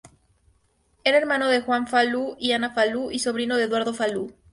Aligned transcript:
Era 1.03 1.19
hermano 1.19 1.47
de 1.49 1.61
Juan 1.61 1.85
Falú 1.85 2.35
y 2.39 2.53
Ana 2.53 2.71
Falú 2.71 3.11
y 3.11 3.19
sobrino 3.19 3.55
de 3.57 3.65
Eduardo 3.65 3.93
Falú. 3.93 4.33